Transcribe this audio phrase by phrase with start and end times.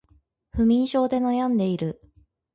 [0.49, 2.01] 不眠症で悩んでいる